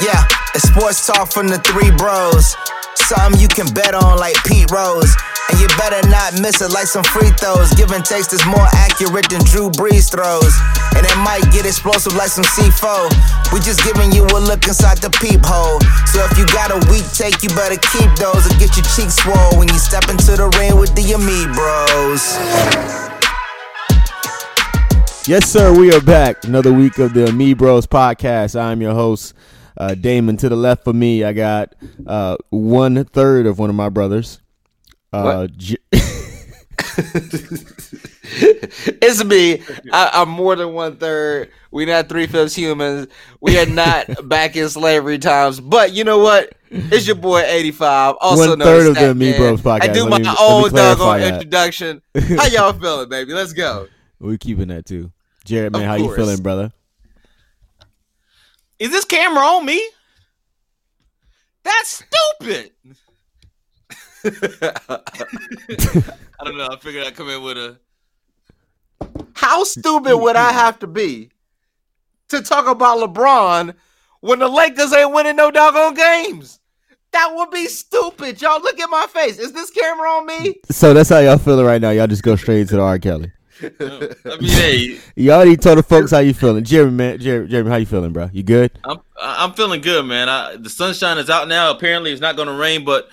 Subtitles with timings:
[0.00, 2.56] Yeah, it's sports talk from the three bros.
[2.96, 5.12] Something you can bet on like Pete Rose.
[5.50, 7.74] And you better not miss it like some free throws.
[7.74, 10.54] Give and takes is more accurate than Drew Brees throws.
[10.94, 13.12] And it might get explosive like some C4.
[13.52, 15.82] We just giving you a look inside the peephole.
[16.08, 19.18] So if you got a weak take, you better keep those or get your cheeks
[19.20, 22.24] swole when you step into the ring with the Ami Bros.
[25.28, 25.76] Yes, sir.
[25.76, 26.44] We are back.
[26.44, 28.58] Another week of the Me Bros podcast.
[28.58, 29.34] I'm your host,
[29.80, 30.36] uh, Damon.
[30.38, 31.74] To the left for me, I got
[32.06, 34.40] uh, one third of one of my brothers.
[35.12, 35.78] Uh, J-
[38.32, 39.62] it's me.
[39.92, 41.50] I, am more than one third.
[41.70, 43.08] We're not three fifths humans.
[43.40, 45.60] We are not back in slavery times.
[45.60, 46.52] But you know what?
[46.70, 48.16] It's your boy 85.
[48.20, 49.82] Also one third of the Me Bros podcast.
[49.82, 52.02] I do let my own doggone introduction.
[52.14, 53.32] How y'all feeling, baby?
[53.32, 53.88] Let's go.
[54.20, 55.10] We keeping that too.
[55.44, 56.10] Jared, man, Of how course.
[56.10, 56.70] you feeling, brother?
[58.80, 59.88] Is this camera on me?
[61.62, 62.72] That's stupid.
[64.88, 66.68] I don't know.
[66.70, 67.78] I figured I'd come in with a.
[69.34, 71.30] How stupid would I have to be
[72.28, 73.74] to talk about LeBron
[74.20, 76.58] when the Lakers ain't winning no doggone games?
[77.12, 78.40] That would be stupid.
[78.40, 79.38] Y'all look at my face.
[79.38, 80.60] Is this camera on me?
[80.70, 81.90] So that's how y'all feeling right now.
[81.90, 82.98] Y'all just go straight into the R.
[82.98, 83.30] Kelly.
[83.62, 86.64] I mean, hey, You already told the folks how you feeling.
[86.64, 88.28] Jeremy, man, Jeremy, Jeremy, how you feeling, bro?
[88.32, 88.70] You good?
[88.84, 90.28] I'm I'm feeling good, man.
[90.28, 91.70] I, the sunshine is out now.
[91.70, 93.08] Apparently, it's not going to rain, but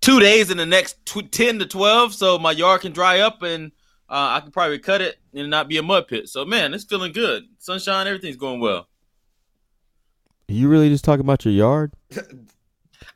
[0.00, 3.42] two days in the next tw- ten to twelve, so my yard can dry up
[3.42, 3.72] and
[4.08, 6.28] uh, I can probably cut it and not be a mud pit.
[6.28, 7.44] So, man, it's feeling good.
[7.58, 8.88] Sunshine, everything's going well.
[10.48, 11.92] You really just talking about your yard?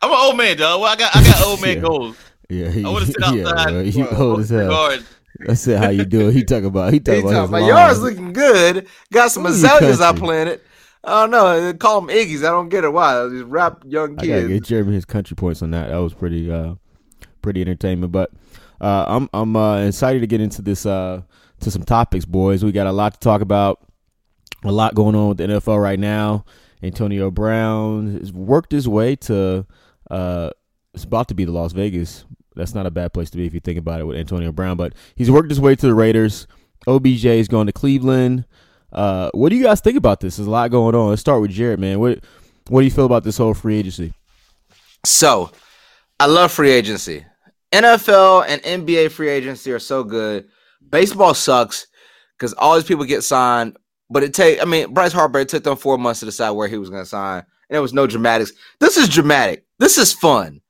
[0.03, 0.81] I'm an old man, dog.
[0.81, 1.83] Well, I got I got old man Yeah.
[1.83, 2.17] goals.
[2.49, 3.71] Yeah, I want to sit yeah, outside.
[3.71, 3.81] bro.
[3.83, 4.69] You old as hell.
[4.69, 5.05] guard.
[5.39, 5.79] That's it.
[5.79, 6.33] How you doing?
[6.35, 6.93] He talking about.
[6.93, 7.49] He He talking about.
[7.49, 8.87] about yours looking good.
[9.13, 10.61] Got some Ooh, azaleas I planted.
[11.03, 11.61] I don't know.
[11.61, 12.45] They call them Iggy's.
[12.45, 12.93] I don't get it.
[12.93, 13.27] Why?
[13.29, 14.49] These rap young I gotta kids.
[14.49, 15.89] get Jeremy his country points on that.
[15.89, 16.75] That was pretty, uh,
[17.41, 18.13] pretty entertainment.
[18.13, 18.31] But
[18.81, 21.23] uh, I'm I'm uh, excited to get into this uh,
[21.61, 22.63] to some topics, boys.
[22.63, 23.81] We got a lot to talk about.
[24.63, 26.45] A lot going on with the NFL right now.
[26.83, 29.65] Antonio Brown has worked his way to.
[30.11, 30.51] Uh,
[30.93, 32.27] it's about to be the Las Vegas.
[32.57, 34.77] That's not a bad place to be if you think about it with Antonio Brown.
[34.77, 36.47] But he's worked his way to the Raiders.
[36.87, 38.45] OBJ is going to Cleveland.
[38.93, 40.37] Uh, what do you guys think about this?
[40.37, 41.11] There's a lot going on.
[41.11, 42.01] Let's start with Jared, man.
[42.01, 42.25] What
[42.69, 44.13] what do you feel about this whole free agency?
[45.05, 45.51] So,
[46.19, 47.25] I love free agency.
[47.73, 50.49] NFL and NBA free agency are so good.
[50.89, 51.87] Baseball sucks
[52.37, 53.77] because all these people get signed,
[54.09, 54.61] but it take.
[54.61, 57.03] I mean, Bryce Harper it took them four months to decide where he was going
[57.03, 58.53] to sign, and there was no dramatics.
[58.81, 59.65] This is dramatic.
[59.79, 60.61] This is fun.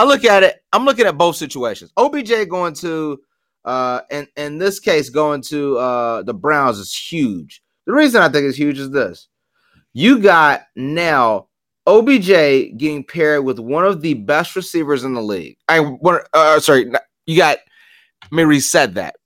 [0.00, 0.64] I look at it.
[0.72, 1.92] I'm looking at both situations.
[1.94, 3.20] OBJ going to,
[3.66, 7.62] uh, and in this case, going to uh the Browns is huge.
[7.84, 9.28] The reason I think it's huge is this:
[9.92, 11.48] you got now
[11.86, 12.28] OBJ
[12.78, 15.58] getting paired with one of the best receivers in the league.
[15.68, 16.90] I one, uh, sorry,
[17.26, 17.58] you got.
[18.22, 19.16] Let me reset that.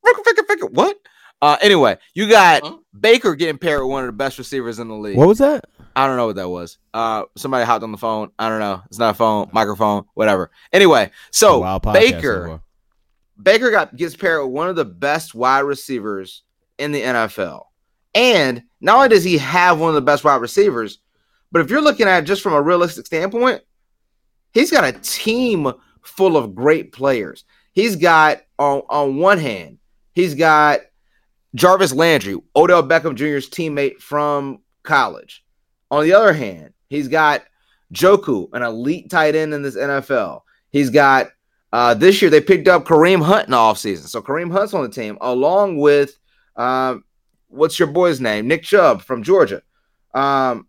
[0.73, 0.97] What?
[1.41, 2.79] Uh, anyway, you got Huh?
[2.99, 5.19] Baker getting paired with one of the best receivers in the league.
[5.19, 5.67] What was that?
[5.97, 6.79] I don't know what that was.
[6.93, 8.31] Uh, somebody hopped on the phone.
[8.39, 8.83] I don't know.
[8.87, 10.51] It's not a phone, microphone, whatever.
[10.73, 12.61] Anyway, so podcast Baker.
[13.41, 16.43] Baker got gets paired with one of the best wide receivers
[16.79, 17.65] in the NFL.
[18.15, 20.99] And not only does he have one of the best wide receivers,
[21.51, 23.63] but if you're looking at it just from a realistic standpoint,
[24.53, 25.73] he's got a team
[26.03, 27.45] full of great players.
[27.73, 29.79] He's got on on one hand,
[30.13, 30.81] he's got
[31.55, 35.44] Jarvis Landry, Odell Beckham Jr.'s teammate from college.
[35.95, 37.45] On the other hand, he's got
[37.93, 40.41] Joku, an elite tight end in this NFL.
[40.73, 41.29] He's got
[41.73, 44.09] uh, this year they picked up Kareem Hunt in the offseason.
[44.09, 46.19] So Kareem Hunt's on the team, along with
[46.57, 47.05] um,
[47.47, 48.49] what's your boy's name?
[48.49, 49.63] Nick Chubb from Georgia.
[50.15, 50.67] Um,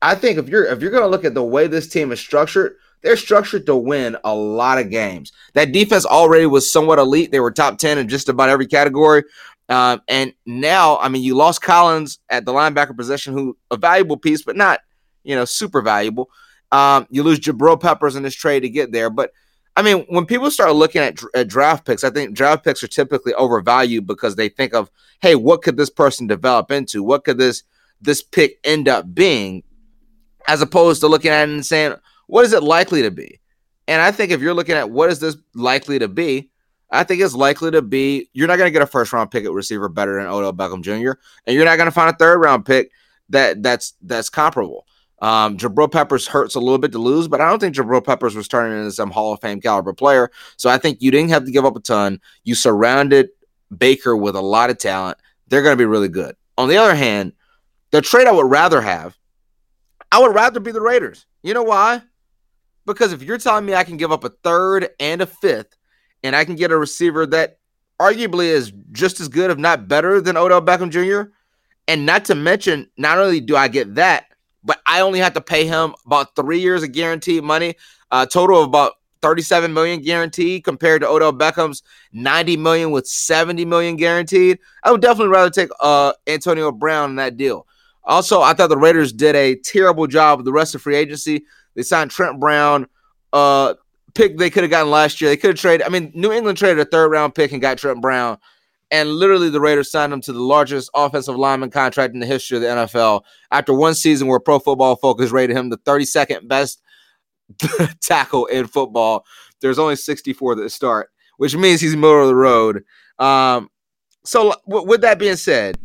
[0.00, 2.76] I think if you're if you're gonna look at the way this team is structured,
[3.02, 5.32] they're structured to win a lot of games.
[5.54, 7.32] That defense already was somewhat elite.
[7.32, 9.24] They were top 10 in just about every category.
[9.68, 14.16] Um, and now, I mean, you lost Collins at the linebacker position, who a valuable
[14.16, 14.80] piece, but not,
[15.24, 16.30] you know, super valuable.
[16.72, 19.10] Um, you lose Jabril Peppers in this trade to get there.
[19.10, 19.32] But
[19.76, 22.88] I mean, when people start looking at, at draft picks, I think draft picks are
[22.88, 24.90] typically overvalued because they think of,
[25.20, 27.02] hey, what could this person develop into?
[27.02, 27.62] What could this
[28.00, 29.62] this pick end up being?
[30.46, 31.94] As opposed to looking at it and saying,
[32.26, 33.38] what is it likely to be?
[33.86, 36.50] And I think if you're looking at what is this likely to be,
[36.90, 39.44] I think it's likely to be you're not going to get a first round pick
[39.44, 41.20] at receiver better than Odell Beckham Jr.
[41.46, 42.90] and you're not going to find a third round pick
[43.30, 44.86] that that's that's comparable.
[45.20, 48.36] Um, Jabril Peppers hurts a little bit to lose, but I don't think Jabril Peppers
[48.36, 50.30] was turning into some Hall of Fame caliber player.
[50.56, 52.20] So I think you didn't have to give up a ton.
[52.44, 53.30] You surrounded
[53.76, 55.18] Baker with a lot of talent.
[55.48, 56.36] They're going to be really good.
[56.56, 57.32] On the other hand,
[57.90, 59.18] the trade I would rather have
[60.10, 61.26] I would rather be the Raiders.
[61.42, 62.02] You know why?
[62.86, 65.76] Because if you're telling me I can give up a third and a fifth,
[66.22, 67.58] and I can get a receiver that
[68.00, 71.30] arguably is just as good, if not better, than Odell Beckham Jr.,
[71.86, 74.26] and not to mention, not only do I get that,
[74.62, 77.76] but I only have to pay him about three years of guaranteed money,
[78.10, 81.82] a total of about 37 million guaranteed compared to Odell Beckham's
[82.12, 84.58] 90 million with 70 million guaranteed.
[84.84, 87.66] I would definitely rather take uh Antonio Brown in that deal.
[88.04, 91.44] Also, I thought the Raiders did a terrible job with the rest of free agency.
[91.74, 92.86] They signed Trent Brown,
[93.32, 93.74] uh
[94.18, 95.30] pick they could have gotten last year.
[95.30, 95.86] They could have traded.
[95.86, 98.36] I mean, New England traded a third round pick and got Trent Brown.
[98.90, 102.56] And literally, the Raiders signed him to the largest offensive lineman contract in the history
[102.56, 106.82] of the NFL after one season where Pro Football Focus rated him the 32nd best
[108.02, 109.24] tackle in football.
[109.60, 112.82] There's only 64 that start, which means he's middle of the road.
[113.18, 113.70] Um,
[114.24, 115.78] so w- with that being said,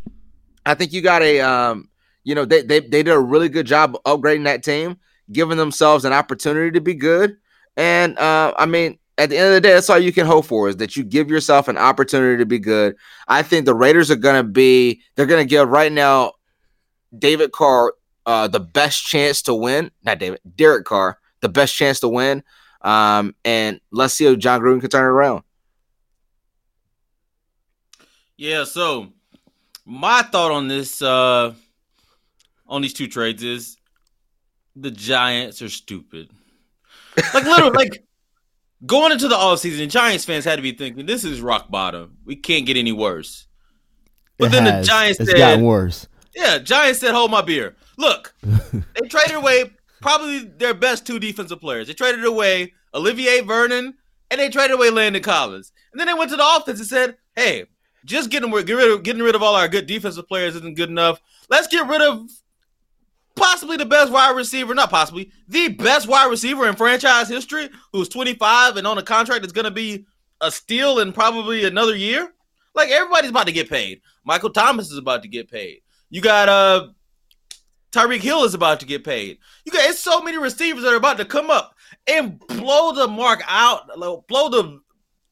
[0.66, 1.90] I think you got a um,
[2.24, 4.98] you know, they they they did a really good job upgrading that team,
[5.32, 7.36] giving themselves an opportunity to be good.
[7.78, 10.46] And uh, I mean, at the end of the day, that's all you can hope
[10.46, 12.96] for is that you give yourself an opportunity to be good.
[13.28, 16.34] I think the Raiders are going to be, they're going to give right now
[17.18, 17.94] David Carr
[18.26, 19.92] uh, the best chance to win.
[20.04, 22.42] Not David, Derek Carr the best chance to win.
[22.82, 25.44] Um, and let's see if Jon Gruden can turn it around.
[28.36, 29.10] Yeah, so
[29.86, 31.54] my thought on this uh
[32.68, 33.78] on these two trades is
[34.76, 36.32] the Giants are stupid.
[37.34, 38.04] Like literally like
[38.86, 42.18] going into the offseason, Giants fans had to be thinking this is rock bottom.
[42.26, 43.48] We can't get any worse.
[44.38, 44.86] But It then has.
[44.86, 46.08] the Giants it's said gotten worse.
[46.36, 49.72] Yeah, Giants said, "Hold my beer." Look, they traded away
[50.02, 51.88] probably their best two defensive players.
[51.88, 53.94] They traded away Olivier Vernon
[54.32, 55.72] and they traded away Landon Collins.
[55.92, 57.66] And then they went to the offense and said, "Hey,
[58.06, 60.90] just getting get rid of getting rid of all our good defensive players isn't good
[60.90, 61.22] enough.
[61.50, 62.28] Let's get rid of
[63.36, 68.10] possibly the best wide receiver, not possibly the best wide receiver in franchise history, who's
[68.10, 70.06] 25 and on a contract that's going to be
[70.42, 72.34] a steal in probably another year.
[72.76, 74.02] Like everybody's about to get paid.
[74.26, 75.82] Michael Thomas is about to get paid.
[76.10, 76.90] You got uh
[77.92, 79.38] Tyreek Hill is about to get paid.
[79.66, 81.76] You got it's so many receivers that are about to come up
[82.08, 83.88] and blow the mark out,
[84.28, 84.80] blow the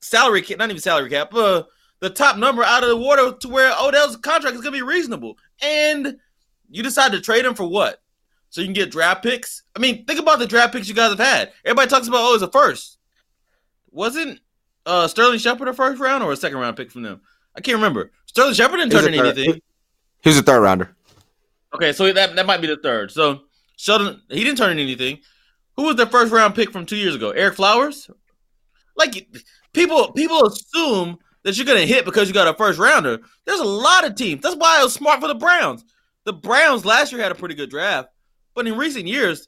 [0.01, 1.63] salary cap, not even salary cap, uh,
[2.00, 5.38] the top number out of the water to where Odell's contract is gonna be reasonable.
[5.62, 6.18] And
[6.71, 8.01] you decide to trade him for what?
[8.50, 9.63] So you can get draft picks.
[9.75, 11.51] I mean, think about the draft picks you guys have had.
[11.63, 12.97] Everybody talks about oh, it's a first.
[13.91, 14.39] Wasn't
[14.85, 17.21] uh Sterling Shepard a first round or a second round pick from them?
[17.56, 18.12] I can't remember.
[18.25, 19.62] Sterling Shepard didn't turn in anything.
[20.21, 20.95] He's a third rounder.
[21.73, 23.12] Okay, so that that might be the third.
[23.12, 23.41] So
[23.77, 25.19] Sheldon, he didn't turn in anything.
[25.77, 27.31] Who was their first round pick from two years ago?
[27.31, 28.09] Ereck Flowers.
[28.95, 29.27] Like
[29.74, 33.19] people, people assume that you're gonna hit because you got a first rounder.
[33.45, 34.41] There's a lot of teams.
[34.41, 35.83] That's why it was smart for the Browns.
[36.25, 38.09] The Browns last year had a pretty good draft,
[38.53, 39.47] but in recent years,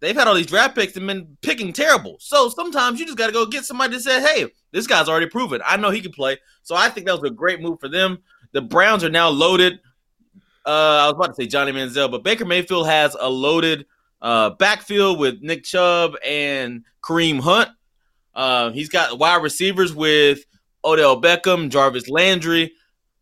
[0.00, 2.16] they've had all these draft picks and been picking terrible.
[2.18, 5.26] So sometimes you just got to go get somebody that said, "Hey, this guy's already
[5.26, 5.60] proven.
[5.64, 8.18] I know he can play." So I think that was a great move for them.
[8.52, 9.80] The Browns are now loaded.
[10.66, 13.84] Uh, I was about to say Johnny Manziel, but Baker Mayfield has a loaded
[14.22, 17.68] uh, backfield with Nick Chubb and Kareem Hunt.
[18.34, 20.44] Uh, he's got wide receivers with
[20.84, 22.72] Odell Beckham, Jarvis Landry,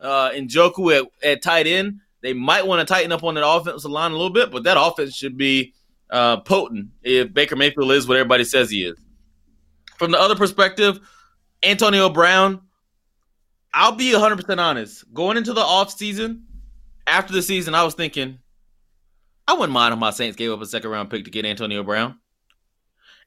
[0.00, 2.00] uh, and Joku at, at tight end.
[2.22, 4.80] They might want to tighten up on that offensive line a little bit, but that
[4.80, 5.74] offense should be
[6.10, 8.98] uh, potent if Baker Mayfield is what everybody says he is.
[9.98, 11.00] From the other perspective,
[11.62, 12.60] Antonio Brown,
[13.74, 15.04] I'll be 100% honest.
[15.12, 16.42] Going into the offseason,
[17.06, 18.38] after the season, I was thinking,
[19.48, 21.82] I wouldn't mind if my Saints gave up a second round pick to get Antonio
[21.82, 22.18] Brown.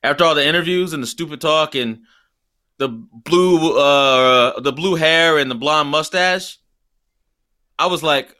[0.04, 2.02] After all the interviews and the stupid talk and
[2.78, 6.60] the blue uh the blue hair and the blonde mustache,
[7.80, 8.36] I was like,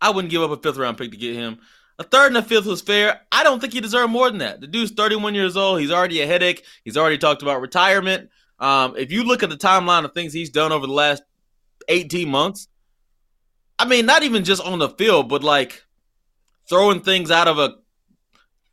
[0.00, 1.58] I wouldn't give up a fifth round pick to get him.
[1.98, 3.20] A third and a fifth was fair.
[3.30, 4.60] I don't think he deserved more than that.
[4.60, 5.80] The dude's 31 years old.
[5.80, 6.64] He's already a headache.
[6.82, 8.30] He's already talked about retirement.
[8.58, 11.22] Um, if you look at the timeline of things he's done over the last
[11.88, 12.68] 18 months,
[13.78, 15.84] I mean, not even just on the field, but like
[16.68, 17.76] throwing things out of a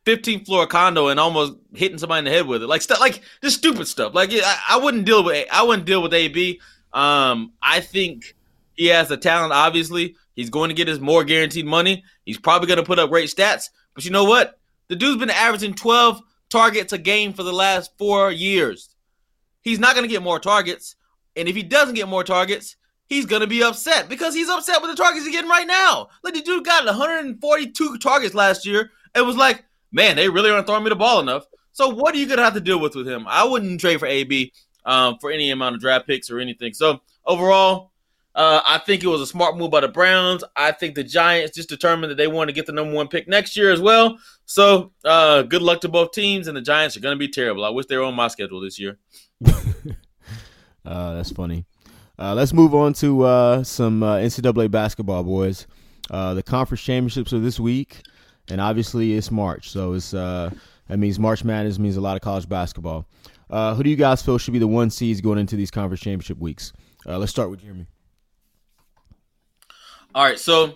[0.05, 3.21] 15th floor condo and almost hitting somebody in the head with it, like stuff, like
[3.41, 4.13] just stupid stuff.
[4.13, 6.61] Like I, I wouldn't deal with, I wouldn't deal with AB.
[6.93, 8.35] Um, I think
[8.73, 9.51] he has the talent.
[9.51, 12.05] Obviously, he's going to get his more guaranteed money.
[12.23, 13.69] He's probably going to put up great stats.
[13.93, 14.57] But you know what?
[14.87, 18.95] The dude's been averaging 12 targets a game for the last four years.
[19.61, 20.95] He's not going to get more targets,
[21.35, 22.77] and if he doesn't get more targets,
[23.07, 26.09] he's gonna be upset because he's upset with the targets he's getting right now.
[26.23, 30.67] Like the dude got 142 targets last year and was like, man, they really aren't
[30.67, 31.45] throwing me the ball enough.
[31.71, 33.25] So what are you gonna have to deal with with him?
[33.27, 34.53] I wouldn't trade for AB
[34.85, 36.73] um, for any amount of draft picks or anything.
[36.73, 37.91] So overall,
[38.37, 40.43] Uh, I think it was a smart move by the Browns.
[40.55, 43.27] I think the Giants just determined that they want to get the number one pick
[43.27, 44.19] next year as well.
[44.45, 47.65] So, uh, good luck to both teams, and the Giants are going to be terrible.
[47.65, 48.99] I wish they were on my schedule this year.
[49.47, 51.65] uh, that's funny.
[52.19, 55.65] Uh, let's move on to uh, some uh, NCAA basketball, boys.
[56.07, 58.03] The conference championships are this week,
[58.51, 60.53] and obviously it's March, so it's that
[60.89, 63.07] means March Madness means a lot of college basketball.
[63.49, 66.37] Who do you guys feel should be the one seeds going into these conference championship
[66.37, 66.71] weeks?
[67.03, 67.87] let's start with Jeremy.
[70.17, 70.73] All right, so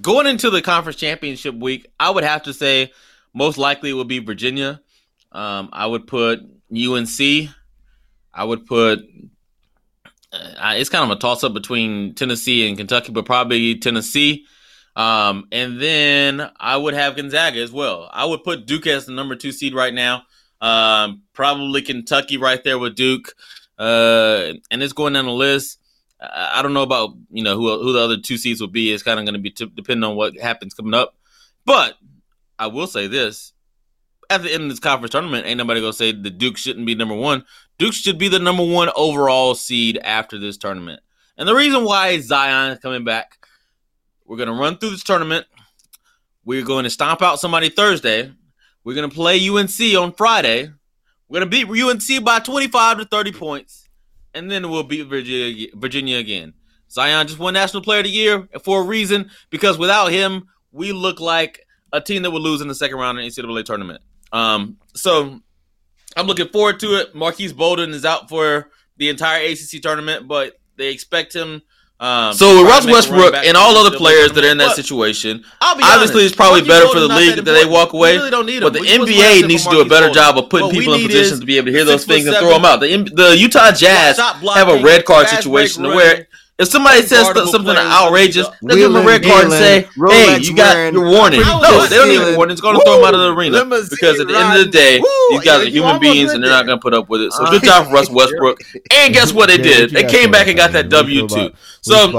[0.00, 2.90] going into the conference championship week, I would have to say
[3.34, 4.80] most likely it would be Virginia.
[5.30, 6.40] Um, I would put
[6.74, 7.50] UNC.
[8.32, 9.00] I would put.
[10.32, 14.46] Uh, it's kind of a toss up between Tennessee and Kentucky, but probably Tennessee.
[14.96, 18.08] Um, and then I would have Gonzaga as well.
[18.10, 20.22] I would put Duke as the number two seed right now.
[20.62, 23.34] Um, probably Kentucky right there with Duke.
[23.78, 25.78] Uh, and it's going down the list.
[26.22, 28.92] I don't know about you know who who the other two seeds will be.
[28.92, 31.16] It's kind of going to be t- depending on what happens coming up.
[31.64, 31.96] But
[32.58, 33.52] I will say this:
[34.30, 36.94] at the end of this conference tournament, ain't nobody gonna say the Duke shouldn't be
[36.94, 37.44] number one.
[37.78, 41.00] Duke should be the number one overall seed after this tournament.
[41.36, 43.38] And the reason why is Zion is coming back.
[44.24, 45.46] We're gonna run through this tournament.
[46.44, 48.32] We're going to stomp out somebody Thursday.
[48.84, 50.70] We're gonna play UNC on Friday.
[51.28, 53.81] We're gonna beat UNC by 25 to 30 points
[54.34, 56.54] and then we'll beat Virginia, Virginia again.
[56.90, 60.92] Zion just won National Player of the Year for a reason because without him, we
[60.92, 64.02] look like a team that would lose in the second round of the NCAA tournament.
[64.32, 65.40] Um, so
[66.16, 67.14] I'm looking forward to it.
[67.14, 71.62] Marques Bolden is out for the entire ACC tournament, but they expect him
[72.02, 76.24] um, so with Russ Westbrook and all other players that are in that situation, obviously
[76.24, 78.16] it's probably better for the league that, they walk away.
[78.16, 81.38] Really but the NBA needs to do a better job of putting people in positions
[81.38, 82.80] to be able to hear those things and throw them out.
[82.80, 86.26] The, the Utah Jazz have a red card situation where
[86.62, 90.54] if somebody says something outrageous, they give them a red card and say, "Hey, you
[90.56, 92.52] got your warning." No, they don't need a warning.
[92.52, 94.70] It's going to throw them out of the arena because at the end of the
[94.70, 94.98] day,
[95.30, 97.32] these guys are human beings and they're not going to put up with it.
[97.32, 98.60] So good job for Russ Westbrook.
[98.92, 99.90] And guess what they did?
[99.90, 101.50] They came back and got that W too.
[101.82, 102.10] So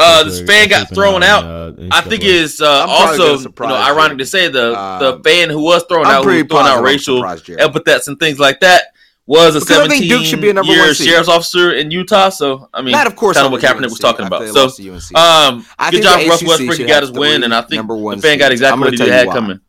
[0.00, 1.44] uh, this fan got thrown out.
[1.44, 4.70] Uh, I think it's uh, also you know ironic to say the
[5.00, 7.20] the fan who was thrown out, who was throwing out racial
[7.60, 8.93] epithets and things like that
[9.26, 11.90] was a because 17 think Duke should be a number year one sheriff's officer in
[11.90, 12.28] Utah.
[12.28, 13.90] So I mean, that of course, kind of what Kaepernick UNC.
[13.90, 14.46] was talking about.
[14.48, 14.66] So,
[15.14, 16.76] um, I good job, Russ Westbrook.
[16.76, 19.08] He got his win, and I think number one the fan got exactly what he
[19.08, 19.60] had coming.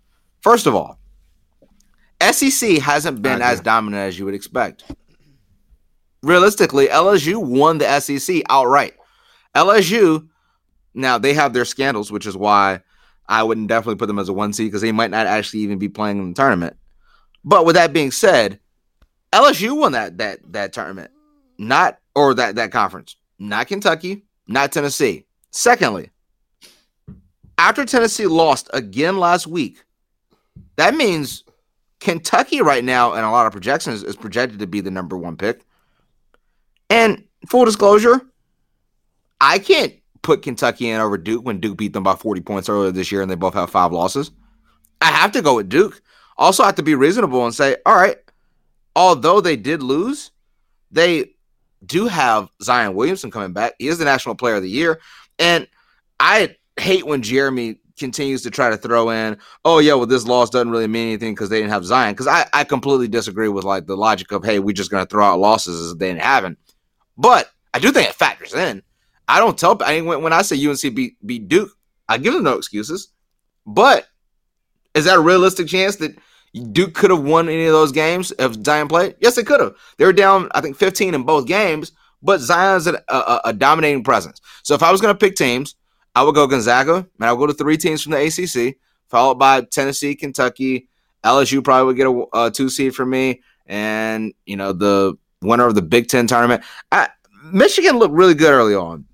[0.41, 0.99] First of all,
[2.21, 4.83] SEC hasn't been as dominant as you would expect.
[6.21, 8.95] Realistically, LSU won the SEC outright.
[9.55, 10.27] LSU,
[10.93, 12.81] now they have their scandals, which is why
[13.27, 15.77] I wouldn't definitely put them as a one seed because they might not actually even
[15.77, 16.77] be playing in the tournament.
[17.43, 18.59] But with that being said
[19.35, 21.11] LSU won that that that tournament,
[21.57, 25.25] not or that that conference, not Kentucky, not Tennessee.
[25.51, 26.09] Secondly,
[27.57, 29.83] after Tennessee lost again last week,
[30.77, 31.43] that means
[31.99, 35.35] Kentucky right now and a lot of projections is projected to be the number one
[35.35, 35.65] pick.
[36.89, 38.21] And full disclosure,
[39.41, 42.91] I can't put Kentucky in over Duke when Duke beat them by 40 points earlier
[42.91, 44.31] this year and they both have five losses.
[45.01, 46.01] I have to go with Duke.
[46.37, 48.17] Also, I have to be reasonable and say, all right,
[48.95, 50.31] although they did lose,
[50.91, 51.35] they
[51.85, 53.73] do have Zion Williamson coming back.
[53.79, 54.99] He is the national player of the year.
[55.39, 55.67] And
[56.19, 60.49] I hate when Jeremy continues to try to throw in, oh yeah, well, this loss
[60.49, 62.13] doesn't really mean anything because they didn't have Zion.
[62.13, 65.25] Because I, I completely disagree with like the logic of, hey, we're just gonna throw
[65.25, 66.57] out losses as they didn't have him.
[67.17, 68.81] But I do think it factors in.
[69.27, 71.71] I don't tell I mean, when, when I say UNC beat beat Duke,
[72.07, 73.09] I give them no excuses.
[73.65, 74.07] But
[74.93, 76.15] is that a realistic chance that
[76.71, 79.15] Duke could have won any of those games if Zion played.
[79.19, 79.75] Yes, they could have.
[79.97, 84.03] They were down, I think, 15 in both games, but Zion's a, a, a dominating
[84.03, 84.39] presence.
[84.63, 85.75] So if I was going to pick teams,
[86.15, 88.77] I would go Gonzaga, and I would go to three teams from the ACC,
[89.09, 90.87] followed by Tennessee, Kentucky.
[91.25, 95.65] LSU probably would get a, a two seed for me, and you know the winner
[95.65, 96.63] of the Big Ten tournament.
[96.91, 97.09] I,
[97.51, 99.05] Michigan looked really good early on.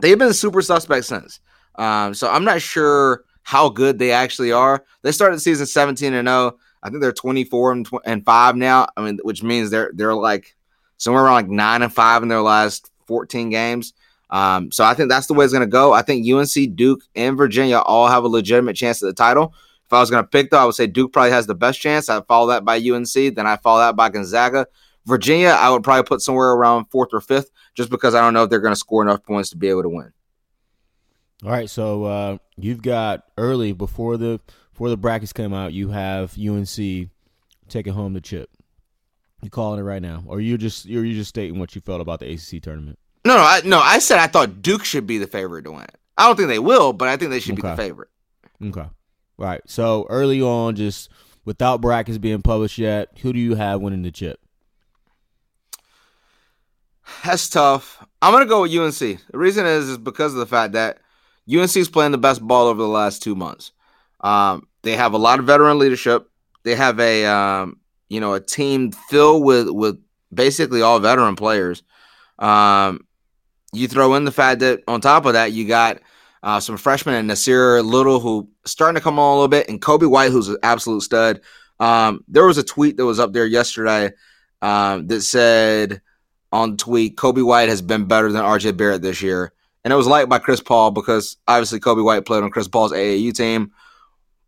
[0.00, 1.40] They've been super suspect since.
[1.76, 4.84] Um, so I'm not sure how good they actually are.
[5.02, 6.56] They started the season 17 and 0.
[6.84, 8.86] I think they're 24 and, tw- and five now.
[8.96, 10.54] I mean, which means they're they're like
[10.98, 13.94] somewhere around like nine and five in their last 14 games.
[14.30, 15.92] Um, so I think that's the way it's going to go.
[15.92, 19.54] I think UNC, Duke, and Virginia all have a legitimate chance at the title.
[19.86, 21.80] If I was going to pick, though, I would say Duke probably has the best
[21.80, 22.08] chance.
[22.08, 23.12] I'd follow that by UNC.
[23.12, 24.66] Then I follow that by Gonzaga.
[25.06, 28.44] Virginia, I would probably put somewhere around fourth or fifth, just because I don't know
[28.44, 30.12] if they're going to score enough points to be able to win.
[31.44, 34.40] All right, so uh, you've got early before the
[34.74, 37.08] before the brackets come out, you have UNC
[37.68, 38.50] taking home the chip.
[39.40, 42.00] You calling it right now, or you just you're you just stating what you felt
[42.00, 42.98] about the ACC tournament?
[43.24, 43.78] No, no, I, no.
[43.78, 45.82] I said I thought Duke should be the favorite to win.
[45.82, 45.96] it.
[46.18, 48.08] I don't think they will, but I think they should be the favorite.
[48.62, 48.86] Okay.
[49.38, 49.60] Right.
[49.66, 51.08] So early on, just
[51.44, 54.40] without brackets being published yet, who do you have winning the chip?
[57.24, 58.04] That's tough.
[58.22, 58.98] I'm gonna go with UNC.
[58.98, 60.98] The reason is is because of the fact that
[61.48, 63.70] UNC is playing the best ball over the last two months.
[64.24, 66.28] Um, they have a lot of veteran leadership.
[66.64, 67.78] They have a um,
[68.08, 70.02] you know a team filled with with
[70.32, 71.84] basically all veteran players.
[72.40, 73.06] Um,
[73.72, 76.00] you throw in the fact that on top of that you got
[76.42, 79.80] uh, some freshmen and Nassir Little who starting to come on a little bit, and
[79.80, 81.40] Coby White who's an absolute stud.
[81.78, 84.10] Um, there was a tweet that was up there yesterday
[84.62, 86.00] um, that said
[86.54, 89.52] on tweet, Coby White has been better than RJ Barrett this year.
[89.82, 92.92] And it was liked by Chris Paul because obviously Coby White played on Chris Paul's
[92.92, 93.72] AAU team.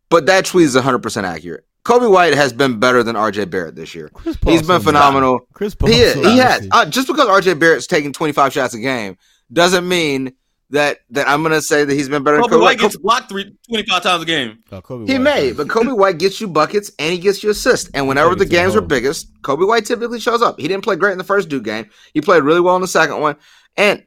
[0.08, 1.64] But that tweet is 100% accurate.
[1.84, 4.08] Coby White has been better than RJ Barrett this year.
[4.12, 5.46] Chris He's been phenomenal.
[5.52, 5.88] Chris Paul.
[5.88, 6.66] He, is, he has.
[6.72, 9.16] Uh, just because RJ Barrett's taking 25 shots a game
[9.52, 10.32] doesn't mean
[10.70, 12.78] that that I'm going to say that he's been better than Coby Coby White White.
[12.80, 14.58] gets blocked three, 25 times a game.
[14.72, 15.56] Oh, Coby He White may, does.
[15.58, 17.88] but Coby White gets you buckets and he gets you assists.
[17.94, 20.58] And whenever the games the are biggest, Coby White typically shows up.
[20.58, 21.88] He didn't play great in the first Duke game.
[22.14, 23.36] He played really well in the second one.
[23.76, 24.04] And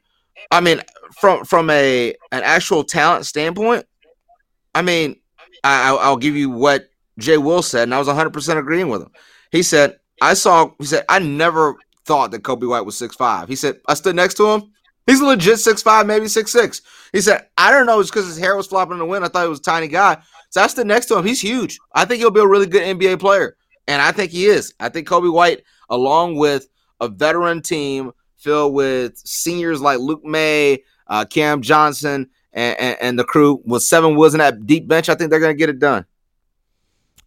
[0.52, 0.82] I mean,
[1.22, 3.86] from from a an actual talent standpoint,
[4.76, 5.16] I mean,
[5.64, 9.02] I, I'll- give you what Jay Will said, and I was 100 percent agreeing with
[9.02, 9.12] him.
[9.52, 11.76] He said, "I saw." He said, "I never
[12.06, 13.48] thought that Coby White was six five.
[13.50, 14.72] He said, "I stood next to him.
[15.06, 16.82] He's a legit six five, maybe six six.
[17.12, 18.00] He said, "I don't know.
[18.00, 19.26] It's because his hair was flopping in the wind.
[19.26, 20.18] I thought he was a tiny guy."
[20.52, 21.26] So I stood next to him.
[21.26, 21.78] He's huge.
[21.94, 23.56] I think he'll be a really good NBA player,
[23.88, 24.74] and I think he is.
[24.80, 26.68] I think Coby White, along with
[27.02, 33.20] a veteran team filled with seniors like Luke Maye, uh, Cam Johnson, and, and, and
[33.20, 35.70] the crew with Seventh Woods in that deep bench, I think they're going to get
[35.70, 36.06] it done.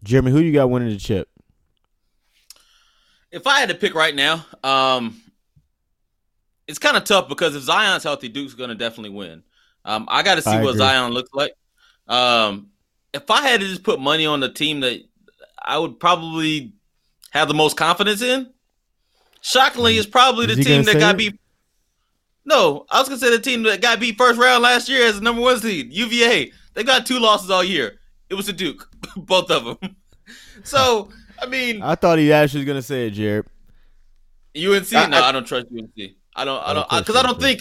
[0.03, 1.29] Jeremy, who you got winning the chip?
[3.31, 5.21] If I had to pick right now, um,
[6.67, 9.43] it's kind of tough because if Zion's healthy, Duke's going to definitely win.
[9.85, 10.79] Um, I got to see I what agree.
[10.79, 11.55] Zion looks like.
[12.09, 12.69] Um,
[13.13, 15.01] if I had to just put money on the team that
[15.61, 16.73] I would probably
[17.31, 18.53] have the most confidence in,
[19.41, 21.19] shockingly, is probably the he team that got it?
[21.19, 21.41] beat.
[22.45, 25.17] No, I was gonna say the team that got beat first round last year as
[25.17, 26.53] the number one seed, UVA.
[26.75, 27.99] They got two losses all year.
[28.31, 29.97] It was a Duke, both of them.
[30.65, 31.09] So
[31.41, 33.47] I mean, I thought he actually was gonna say it, Jared.
[34.57, 34.95] UNC?
[34.95, 36.13] I- no, I- I, don't trust UNC.
[36.37, 36.63] I don't.
[36.63, 37.61] I don't because you I don't think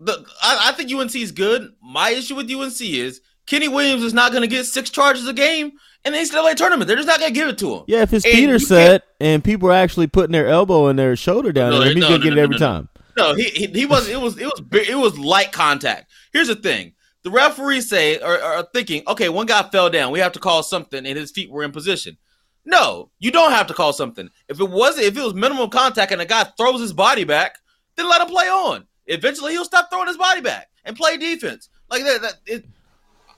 [0.00, 0.24] the.
[0.42, 1.72] I, I think UNC is good.
[1.82, 5.32] My issue with UNC is Kenny Williams is not going to get six charges a
[5.32, 5.72] game
[6.04, 6.88] in the NCAA tournament.
[6.88, 7.84] They're just not going to give it to him.
[7.86, 10.98] Yeah, if it's And Peter you set and people are actually putting their elbow and
[10.98, 12.88] their shoulder down, No, him, he's no, gonna no, get it every time.
[13.16, 14.08] No, he he, he was.
[14.08, 16.10] It was it was it was light contact.
[16.32, 20.12] Here's the thing: the referees say are, are thinking, okay, one guy fell down.
[20.12, 22.16] We have to call something, and his feet were in position.
[22.64, 24.28] No, you don't have to call something.
[24.48, 27.56] If it wasn't, if it was minimum contact, and the guy throws his body back,
[27.96, 28.86] then let him play on.
[29.06, 32.22] Eventually, he'll stop throwing his body back and play defense like that.
[32.22, 32.64] that it,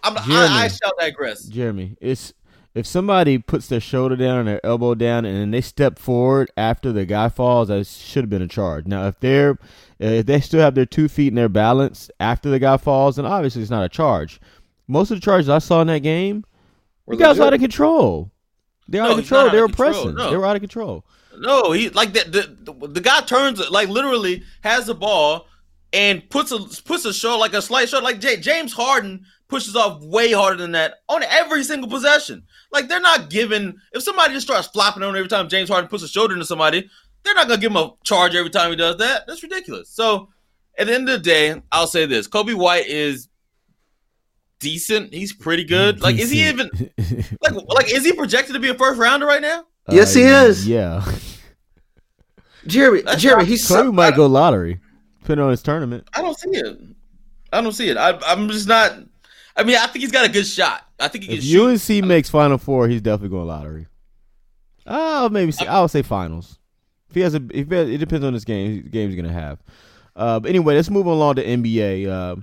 [0.02, 0.34] I'm, Jeremy.
[0.34, 1.44] I, I shall digress.
[1.44, 2.34] Jeremy, it's
[2.74, 6.50] if somebody puts their shoulder down and their elbow down and then they step forward
[6.56, 8.87] after the guy falls, that should have been a charge.
[8.87, 9.58] Now, if they're
[10.00, 13.26] if they still have their two feet in their balance after the guy falls, then
[13.26, 14.40] obviously it's not a charge.
[14.88, 16.44] Most of the charges I saw in that game,
[17.06, 18.30] Were the guys out of control.
[18.88, 19.50] They're out of control.
[19.50, 20.14] They're pressing.
[20.14, 20.30] no.
[20.30, 21.04] They were out of control.
[21.38, 25.46] No, he like the, the the guy turns like literally has the ball
[25.92, 29.76] and puts a puts a shot like a slight shot like J- James Harden pushes
[29.76, 32.44] off way harder than that on every single possession.
[32.72, 36.02] Like they're not giving if somebody just starts flopping on every time James Harden puts
[36.02, 36.88] a shoulder into somebody,
[37.22, 39.26] they're not gonna give him a charge every time he does that.
[39.26, 39.90] That's ridiculous.
[39.90, 40.28] So
[40.78, 43.28] at the end of the day, I'll say this: Coby White is
[44.59, 45.12] decent.
[45.12, 46.00] He's pretty good.
[46.00, 46.70] Like is he even
[47.40, 49.64] like like is he projected to be a first rounder right now?
[49.90, 50.66] Yes, he uh, is.
[50.66, 51.04] Yeah,
[52.66, 54.80] Jeremy, That's Jeremy, not- he's Kobe so, might go lottery,
[55.20, 56.09] depending on his tournament.
[56.14, 56.78] I don't see it.
[57.52, 57.96] I don't see it.
[57.96, 58.96] I, I'm just not.
[59.56, 60.84] I mean, I think he's got a good shot.
[60.98, 62.00] I think he can If shoot.
[62.00, 63.86] UNC makes Final Four, he's definitely going lottery.
[64.86, 66.58] I'll maybe say I'll say finals.
[67.08, 69.58] If he has a, if it, it depends on this game, game he's gonna have.
[70.16, 72.08] Uh, but anyway, let's move along to NBA.
[72.08, 72.36] Uh,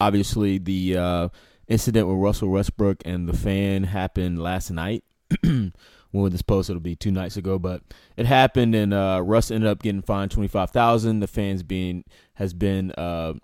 [0.00, 1.28] obviously, the uh,
[1.66, 5.04] incident with Russell Westbrook and the fan happened last night.
[5.42, 7.82] when this post, it'll be two nights ago, but
[8.16, 11.20] it happened, and uh, Russ ended up getting fined twenty five thousand.
[11.20, 12.04] The fans being
[12.34, 13.34] has been uh,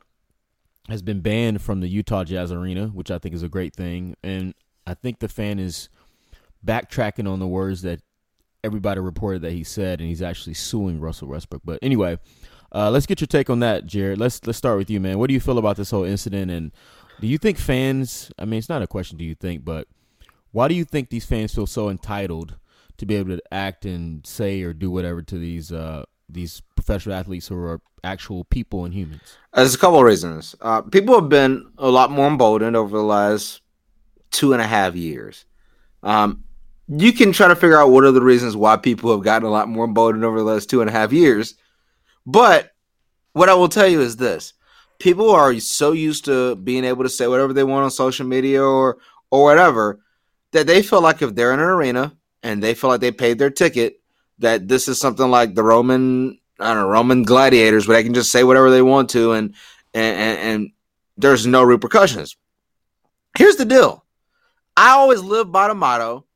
[0.88, 4.16] has been banned from the Utah Jazz Arena, which I think is a great thing.
[4.22, 4.54] And
[4.86, 5.88] I think the fan is
[6.64, 8.00] backtracking on the words that
[8.62, 11.62] everybody reported that he said, and he's actually suing Russell Westbrook.
[11.64, 12.18] But anyway,
[12.72, 14.18] uh, let's get your take on that, Jared.
[14.18, 15.18] Let's let's start with you, man.
[15.18, 16.50] What do you feel about this whole incident?
[16.50, 16.72] And
[17.20, 18.30] do you think fans?
[18.38, 19.16] I mean, it's not a question.
[19.16, 19.64] Do you think?
[19.64, 19.86] But
[20.50, 22.56] why do you think these fans feel so entitled
[22.96, 27.16] to be able to act and say or do whatever to these uh, these professional
[27.16, 29.36] athletes who are actual people and humans?
[29.54, 30.54] There's a couple of reasons.
[30.60, 33.62] Uh, people have been a lot more emboldened over the last
[34.30, 35.46] two and a half years.
[36.02, 36.44] Um,
[36.86, 39.50] you can try to figure out what are the reasons why people have gotten a
[39.50, 41.54] lot more emboldened over the last two and a half years.
[42.26, 42.72] But
[43.32, 44.52] what I will tell you is this
[44.98, 48.62] people are so used to being able to say whatever they want on social media
[48.62, 48.98] or
[49.30, 50.00] or whatever
[50.52, 53.38] that they feel like if they're in an arena and they feel like they paid
[53.38, 54.00] their ticket,
[54.38, 58.14] that this is something like the Roman I don't know Roman gladiators but they can
[58.14, 59.54] just say whatever they want to and
[59.92, 60.70] and, and,
[61.16, 62.36] there's no repercussions.
[63.38, 64.04] Here's the deal.
[64.76, 66.26] I always live by the motto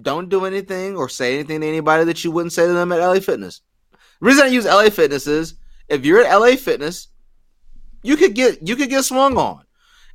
[0.00, 3.00] don't do anything or say anything to anybody that you wouldn't say to them at
[3.00, 3.60] LA Fitness.
[3.90, 5.54] The reason I use LA Fitness is
[5.88, 7.08] if you're at LA Fitness,
[8.02, 9.64] you could get you could get swung on.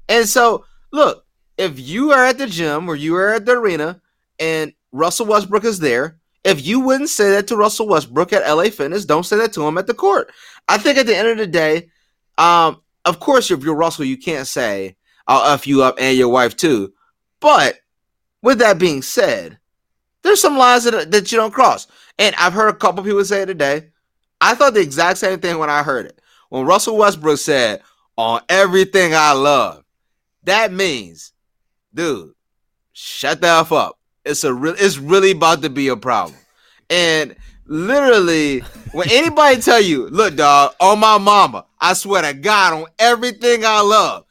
[0.08, 1.26] And so, look,
[1.58, 4.02] if you are at the gym or you are at the arena
[4.40, 8.66] and Russell Westbrook is there, if you wouldn't say that to Russell Westbrook at LA
[8.66, 10.32] Fitness, don't say that to him at the court.
[10.68, 11.90] I think at the end of the day,
[12.38, 14.96] um, of course, if you're Russell, you can't say
[15.28, 16.94] I'll f you up and your wife too.
[17.40, 17.80] But
[18.44, 19.58] with that being said,
[20.22, 21.88] there's some lines that, that you don't cross.
[22.20, 23.90] And I've heard a couple people say it today.
[24.40, 26.22] I thought the exact same thing when I heard it.
[26.50, 27.82] When Russell Westbrook said,
[28.18, 29.84] on everything I love,
[30.44, 31.34] that means,
[31.94, 32.34] dude,
[32.94, 34.00] shut the F up.
[34.26, 36.38] It's a real it's really about to be a problem.
[36.90, 37.36] And
[37.66, 38.60] literally,
[38.92, 43.66] when anybody tell you, look, dog, on my mama, I swear to God, on everything
[43.66, 44.26] I love,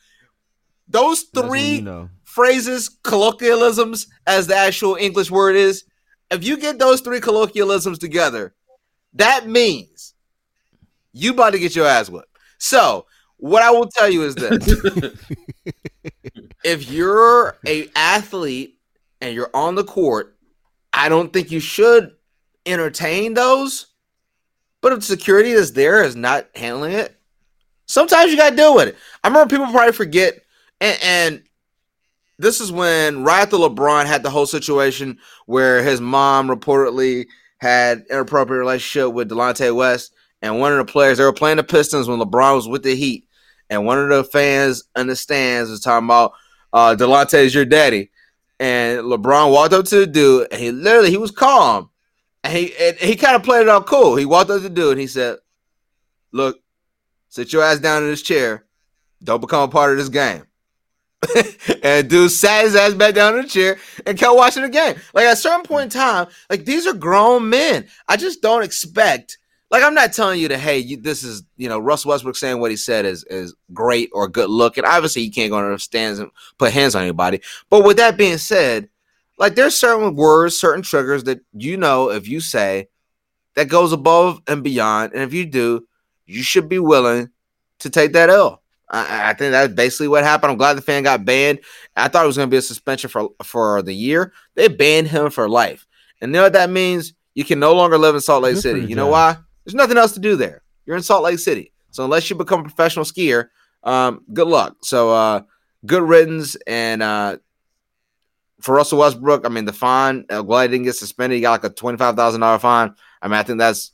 [0.88, 5.84] those three you know phrases, colloquialisms, as the actual English word is,
[6.30, 8.54] if you get those three colloquialisms together,
[9.14, 10.14] that means
[11.12, 12.36] you about to get your ass whipped.
[12.58, 15.12] So, what I will tell you is this:
[16.64, 18.73] if you're a athlete
[19.24, 20.36] and you're on the court,
[20.92, 22.12] I don't think you should
[22.66, 23.86] entertain those.
[24.82, 27.18] But if security is there is not handling it,
[27.86, 28.96] sometimes you got to deal with it.
[29.24, 30.34] I remember people probably forget,
[30.78, 31.42] and, and
[32.38, 38.04] this is when right after LeBron had the whole situation where his mom reportedly had
[38.10, 42.08] inappropriate relationship with Delonte West, and one of the players they were playing the Pistons
[42.08, 43.26] when LeBron was with the Heat,
[43.70, 46.34] and one of the fans in the stands was talking about
[46.74, 48.10] uh, Delonte is your daddy,
[48.60, 51.90] and LeBron walked up to the dude, and he literally he was calm,
[52.42, 54.16] and he and he kind of played it out cool.
[54.16, 55.38] He walked up to the dude, and he said,
[56.32, 56.60] "Look,
[57.28, 58.64] sit your ass down in this chair.
[59.22, 60.44] Don't become a part of this game."
[61.82, 64.96] and dude sat his ass back down in the chair and kept watching the game.
[65.14, 67.86] Like at a certain point in time, like these are grown men.
[68.08, 69.38] I just don't expect.
[69.74, 72.60] Like I'm not telling you to hey, you, this is you know Russell Westbrook saying
[72.60, 74.84] what he said is is great or good looking.
[74.84, 77.40] obviously he can't go on the stands and put hands on anybody.
[77.70, 78.88] But with that being said,
[79.36, 82.86] like there's certain words, certain triggers that you know if you say
[83.56, 85.88] that goes above and beyond, and if you do,
[86.24, 87.30] you should be willing
[87.80, 88.62] to take that L.
[88.88, 90.52] I, I, think that's basically what happened.
[90.52, 91.58] I'm glad the fan got banned.
[91.96, 94.32] I thought it was going to be a suspension for for the year.
[94.54, 95.84] They banned him for life,
[96.20, 97.12] and you know what that means?
[97.34, 98.86] You can no longer live in Salt Lake City.
[98.86, 99.38] You know why?
[99.64, 100.62] There's nothing else to do there.
[100.86, 103.48] You're in Salt Lake City, so unless you become a professional skier,
[103.82, 104.76] um, good luck.
[104.82, 105.42] So, uh,
[105.86, 106.56] good riddance.
[106.66, 107.38] And uh,
[108.60, 110.24] for Russell Westbrook, I mean, the fine.
[110.28, 111.36] Uh, glad he didn't get suspended.
[111.36, 112.94] He got like a twenty five thousand dollar fine.
[113.22, 113.92] I mean, I think that's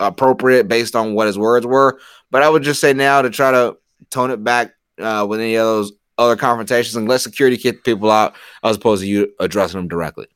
[0.00, 2.00] appropriate based on what his words were.
[2.30, 3.76] But I would just say now to try to
[4.10, 8.10] tone it back uh, with any of those other confrontations and let security kick people
[8.10, 10.26] out as opposed to you addressing them directly.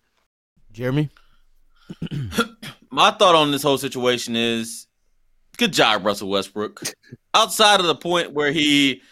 [0.73, 1.11] Jeremy?
[2.95, 4.87] My thought on this whole situation is
[5.57, 6.81] good job, Russell Westbrook.
[7.35, 9.03] Outside of the point where he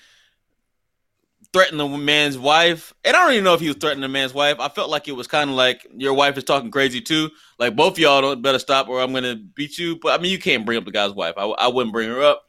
[1.52, 4.32] threatened the man's wife, and I don't even know if he was threatening the man's
[4.32, 4.60] wife.
[4.60, 7.30] I felt like it was kind of like your wife is talking crazy too.
[7.58, 9.98] Like both y'all don't better stop or I'm gonna beat you.
[10.00, 11.34] But I mean, you can't bring up the guy's wife.
[11.36, 12.44] I, I wouldn't bring her up.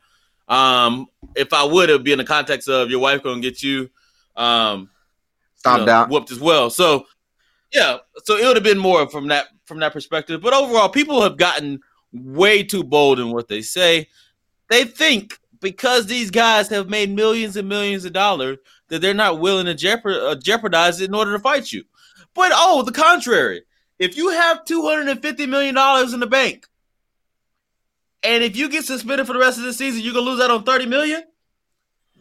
[0.48, 3.90] Um, if I would, have be in the context of your wife gonna get you,
[4.36, 4.92] um,
[5.56, 6.70] stomped you know, out, whooped as well.
[6.70, 7.08] So,
[7.74, 10.42] yeah, so it would have been more from that from that perspective.
[10.42, 14.08] But overall, people have gotten way too bold in what they say.
[14.70, 18.58] They think because these guys have made millions and millions of dollars
[18.90, 21.84] that they're not willing to uh, jeopardize it in order to fight you.
[22.34, 23.64] But oh, the contrary.
[24.00, 26.68] If you have two hundred and fifty million dollars in the bank
[28.24, 30.50] and if you get suspended for the rest of the season, you're gonna lose out
[30.50, 31.24] on 30 million.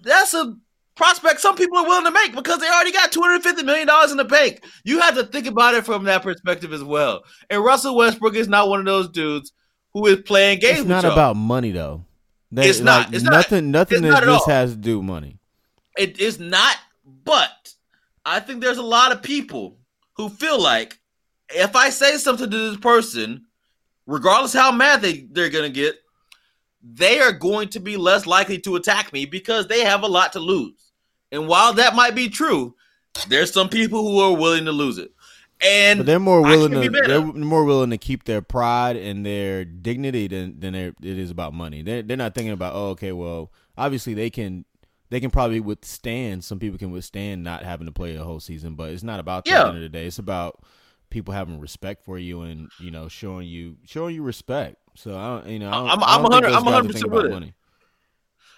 [0.03, 0.57] That's a
[0.95, 4.17] prospect some people are willing to make because they already got 250 million dollars in
[4.17, 4.65] the bank.
[4.85, 7.23] You have to think about it from that perspective as well.
[7.51, 9.53] And Russell Westbrook is not one of those dudes
[9.95, 10.81] who is playing games.
[10.81, 12.05] It's not about money though.
[12.53, 13.15] That, it's not.
[13.15, 13.71] It's nothing.
[13.71, 14.03] Not, nothing.
[14.03, 15.39] Nothing this has to do money.
[15.97, 16.77] It is not.
[17.25, 17.73] But
[18.25, 19.79] I think there's a lot of people
[20.17, 20.99] who feel like
[21.49, 23.47] if I say something to this person
[24.07, 25.97] regardless how mad they, they're gonna get,
[26.83, 30.33] they are going to be less likely to attack me because they have a lot
[30.33, 30.93] to lose.
[31.31, 32.75] And while that might be true,
[33.29, 35.13] there's some people who are willing to lose it.
[35.65, 39.25] And But they're more willing to be they're more willing to keep their pride and
[39.25, 41.83] their dignity than than it is about money.
[41.83, 44.65] They're they're not thinking about oh okay well obviously they can
[45.11, 48.75] they can probably withstand some people can withstand not having to play a whole season,
[48.75, 49.63] but it's not about Yeah.
[49.63, 50.07] the end of the day.
[50.07, 50.61] It's about
[51.13, 54.77] people having respect for you and you know showing you showing you respect.
[54.97, 57.03] So I don't you know I don't, I'm- I don't I'm think 100 I'm guys
[57.03, 57.55] are 100% with about it.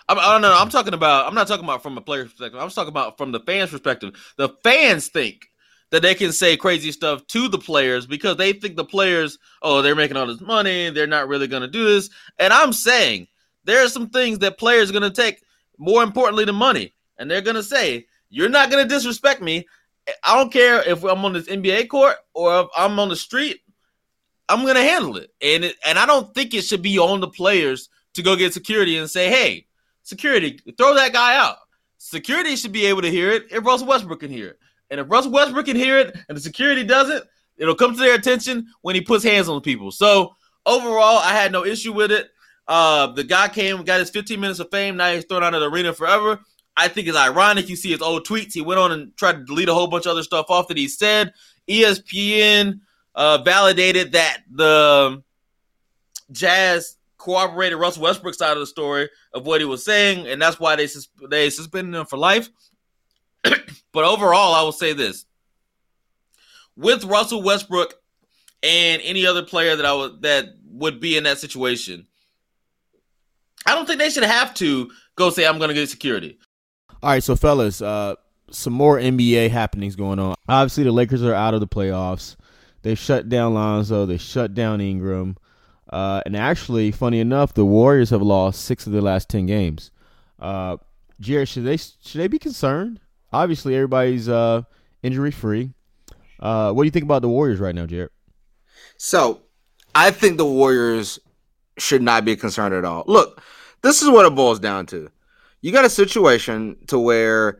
[0.08, 0.54] I'm, I don't know.
[0.54, 1.26] I'm talking about.
[1.26, 2.60] I'm not talking about from a player's perspective.
[2.60, 4.14] I'm talking about from the fans' perspective.
[4.36, 5.46] The fans think
[5.90, 9.80] that they can say crazy stuff to the players because they think the players, oh,
[9.80, 10.90] they're making all this money.
[10.90, 12.10] They're not really going to do this.
[12.38, 13.28] And I'm saying
[13.64, 15.42] there are some things that players are going to take
[15.78, 19.66] more importantly than money, and they're going to say, "You're not going to disrespect me.
[20.22, 23.60] I don't care if I'm on this NBA court or if I'm on the street.
[24.48, 27.28] I'm to handle it." And it, and I don't think it should be on the
[27.28, 29.66] players to go get security and say, "Hey."
[30.04, 31.56] security, throw that guy out.
[31.98, 34.58] Security should be able to hear it if Russell Westbrook can hear it.
[34.90, 37.24] And if Russell Westbrook can hear it and the security doesn't,
[37.56, 39.90] it'll come to their attention when he puts hands on people.
[39.90, 40.36] So
[40.66, 42.28] overall, I had no issue with it.
[42.68, 44.96] Uh, the guy came, got his 15 minutes of fame.
[44.96, 46.40] Now he's thrown out of the arena forever.
[46.76, 47.68] I think it's ironic.
[47.68, 48.52] You see his old tweets.
[48.52, 50.76] He went on and tried to delete a whole bunch of other stuff off that
[50.76, 51.32] he said.
[51.68, 52.80] ESPN
[53.14, 55.22] uh, validated that the
[56.32, 60.58] Jazz corroborated Russell Westbrook's side of the story of what he was saying, and that's
[60.58, 62.48] why they sus- they suspended him for life.
[63.42, 65.26] but overall, I will say this:
[66.76, 67.94] with Russell Westbrook
[68.62, 72.06] and any other player that I would that would be in that situation,
[73.64, 76.38] I don't think they should have to go say I'm going to get security.
[77.04, 78.14] All right, so fellas, uh,
[78.50, 80.36] some more NBA happenings going on.
[80.48, 82.34] Obviously, the Lakers are out of the playoffs.
[82.80, 84.06] They shut down Lonzo.
[84.06, 85.36] They shut down Ingram.
[85.90, 89.90] Uh, and actually, funny enough, the Warriors have lost six of their last ten games.
[90.40, 90.78] Uh,
[91.20, 93.00] Jared, should they should they be concerned?
[93.34, 94.62] Obviously, everybody's uh,
[95.02, 95.74] injury free.
[96.40, 98.12] Uh, what do you think about the Warriors right now, Jared?
[98.96, 99.42] So
[99.94, 101.18] I think the Warriors
[101.76, 103.04] should not be concerned at all.
[103.06, 103.42] Look,
[103.82, 105.10] this is what it boils down to.
[105.64, 107.58] You got a situation to where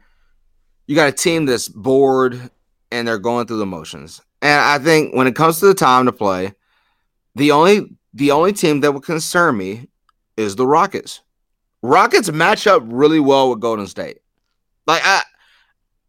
[0.86, 2.50] you got a team that's bored
[2.92, 4.20] and they're going through the motions.
[4.42, 6.52] And I think when it comes to the time to play,
[7.34, 9.88] the only the only team that would concern me
[10.36, 11.22] is the Rockets.
[11.80, 14.18] Rockets match up really well with Golden State.
[14.86, 15.22] Like I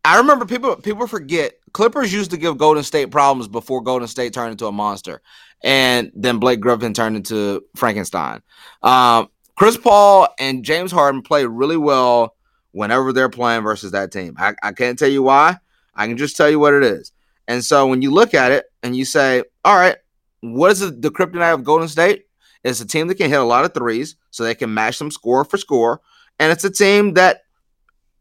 [0.03, 4.34] I remember people people forget Clippers used to give Golden State problems before Golden State
[4.34, 5.21] turned into a monster,
[5.63, 8.41] and then Blake Griffin turned into Frankenstein.
[8.84, 12.36] Um, Chris Paul and James Harden play really well
[12.72, 14.36] whenever they're playing versus that team.
[14.38, 15.58] I, I can't tell you why.
[15.96, 17.13] I can just tell you what it is.
[17.48, 19.96] And so when you look at it and you say, all right,
[20.41, 22.26] what is the, the kryptonite of Golden State?
[22.63, 25.12] It's a team that can hit a lot of threes, so they can match them
[25.12, 26.02] score for score.
[26.39, 27.44] And it's a team that,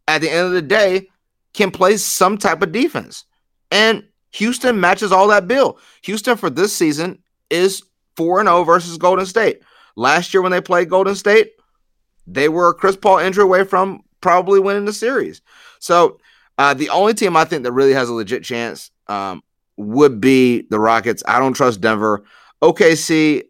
[0.07, 1.09] at the end of the day,
[1.55, 3.25] can play some type of defense.
[3.70, 5.79] And Houston matches all that bill.
[6.03, 7.83] Houston for this season is
[8.16, 9.62] 4 0 versus Golden State.
[9.96, 11.52] Last year, when they played Golden State,
[12.26, 15.42] they were a Chris Paul injury away from probably winning the series.
[15.78, 16.18] So,
[16.57, 19.42] uh, the only team I think that really has a legit chance um,
[19.76, 21.22] would be the Rockets.
[21.26, 22.24] I don't trust Denver.
[22.62, 23.42] OKC,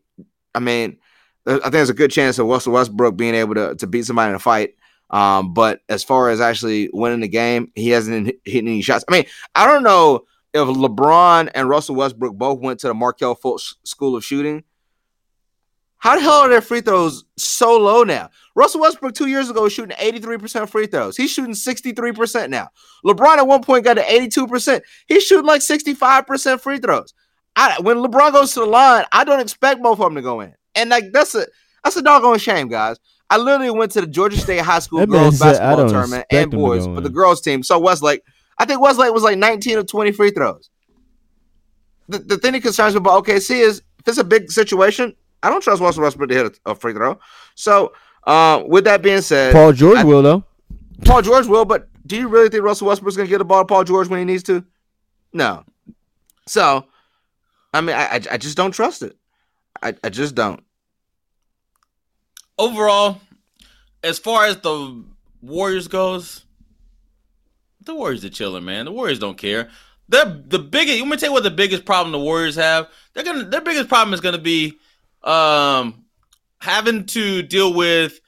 [0.55, 0.99] I mean,
[1.47, 4.31] I think there's a good chance of Russell Westbrook being able to, to beat somebody
[4.31, 4.75] in a fight.
[5.11, 9.05] Um, but as far as actually winning the game, he hasn't hit any shots.
[9.09, 13.37] I mean, I don't know if LeBron and Russell Westbrook both went to the Markelle
[13.37, 14.65] Fultz School of Shooting.
[16.05, 18.29] How the hell are their free throws so low now?
[18.55, 21.17] Russell Westbrook two years ago was shooting 83% free throws.
[21.17, 22.69] He's shooting 63% now.
[23.07, 24.83] LeBron at one point got to 82%.
[25.07, 27.15] He's shooting like 65% free throws.
[27.57, 30.43] I, when LeBron goes to the line, I don't expect both of them to go
[30.43, 30.53] in.
[30.75, 31.47] And like that's a
[31.83, 32.99] that's a doggone shame, guys.
[33.31, 36.51] I literally went to the Georgia State High School That girls said, basketball tournament and
[36.51, 37.63] boys, but the girls team.
[37.63, 38.21] So Westlake,
[38.59, 40.69] I think Westlake was like 19 or 20 free throws.
[42.09, 45.15] The, the thing that concerns me about OKC is if it's a big situation,
[45.45, 47.19] I don't trust Russell Westbrook to hit a, a free throw.
[47.55, 47.93] So
[48.25, 50.45] uh, with that being said, Paul George I- will though.
[51.05, 53.67] Paul George will, but do you really think Russell Westbrook's gonna get the ball to
[53.67, 54.65] Paul George when he needs to?
[55.33, 55.65] No.
[56.47, 56.87] So,
[57.73, 59.17] I mean, I I, I just don't trust it.
[59.83, 60.63] I, I just don't.
[62.59, 63.21] overall,
[64.03, 65.05] as far as the
[65.43, 66.45] Warriors goes,
[67.83, 68.85] the Warriors are chilling, man.
[68.87, 69.69] The Warriors don't care.
[70.09, 71.01] They're the biggest.
[71.01, 72.89] Let me tell you what the biggest problem the Warriors have.
[73.13, 73.45] They're gonna.
[73.45, 74.79] Their biggest problem is gonna be
[75.25, 76.05] um
[76.61, 78.21] having to deal with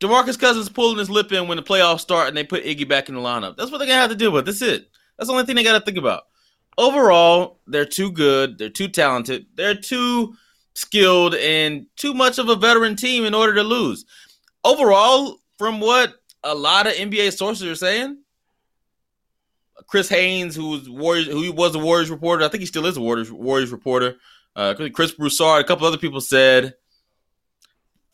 [0.00, 3.08] Demarcus Cousins pulling his lip in when the playoffs start and they put Iggy back
[3.08, 3.56] in the lineup.
[3.56, 4.46] That's what they're gonna have to deal with.
[4.46, 4.88] That's it.
[5.16, 6.24] That's the only thing they got to think about.
[6.78, 8.58] Overall, they're too good.
[8.58, 9.46] They're too talented.
[9.54, 10.34] They're too
[10.74, 14.04] skilled and too much of a veteran team in order to lose.
[14.64, 18.18] Overall, from what a lot of NBA sources are saying,
[19.86, 22.96] Chris Haynes, who was Warriors, who was a Warriors reporter, I think he still is
[22.96, 24.16] a Warriors Warriors reporter.
[24.54, 26.74] Uh, Chris Broussard, a couple other people said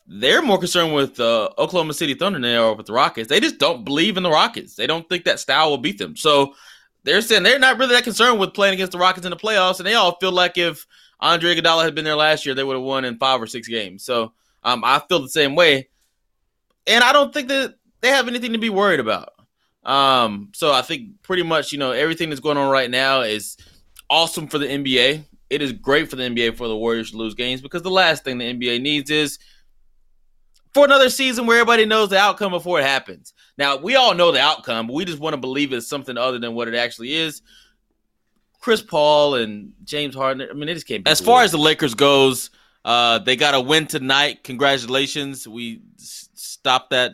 [0.07, 3.29] they're more concerned with uh, Oklahoma City Thunder than they are with the Rockets.
[3.29, 4.75] They just don't believe in the Rockets.
[4.75, 6.15] They don't think that style will beat them.
[6.15, 6.55] So
[7.03, 9.77] they're saying they're not really that concerned with playing against the Rockets in the playoffs,
[9.77, 10.87] and they all feel like if
[11.19, 13.67] Andre Iguodala had been there last year, they would have won in five or six
[13.67, 14.03] games.
[14.03, 15.89] So um, I feel the same way,
[16.87, 19.33] and I don't think that they have anything to be worried about.
[19.83, 23.57] Um, so I think pretty much, you know, everything that's going on right now is
[24.09, 25.23] awesome for the NBA.
[25.49, 28.23] It is great for the NBA for the Warriors to lose games because the last
[28.23, 29.39] thing the NBA needs is
[30.73, 33.33] for another season where everybody knows the outcome before it happens.
[33.57, 36.39] Now, we all know the outcome, but we just want to believe it's something other
[36.39, 37.41] than what it actually is.
[38.59, 41.07] Chris Paul and James Harden, I mean, they just can't.
[41.07, 42.51] As far as the Lakers goes,
[42.85, 44.43] uh, they got a win tonight.
[44.43, 45.47] Congratulations.
[45.47, 47.13] We stopped that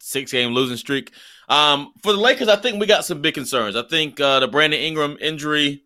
[0.00, 1.12] six game losing streak.
[1.48, 3.76] Um, for the Lakers, I think we got some big concerns.
[3.76, 5.84] I think uh, the Brandon Ingram injury,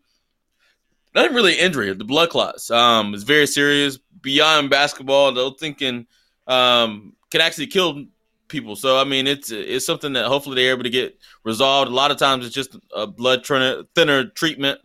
[1.15, 5.31] not really injury, the blood clots, um, is very serious beyond basketball.
[5.31, 6.07] They're thinking
[6.47, 8.05] um, can actually kill
[8.47, 8.75] people.
[8.75, 11.91] So I mean, it's it's something that hopefully they're able to get resolved.
[11.91, 13.45] A lot of times, it's just a blood
[13.95, 14.79] thinner treatment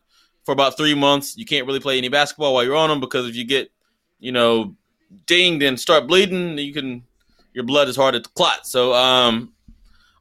[0.44, 1.36] for about three months.
[1.36, 3.70] You can't really play any basketball while you're on them because if you get,
[4.18, 4.74] you know,
[5.26, 7.04] dinged and start bleeding, you can
[7.52, 8.66] your blood is hard to clot.
[8.66, 9.52] So um,